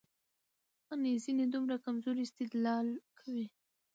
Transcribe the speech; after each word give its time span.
ان 0.91 1.01
ځينې 1.23 1.45
دومره 1.53 1.75
کمزورى 1.85 2.21
استدلال 2.25 2.87
کوي، 3.19 3.45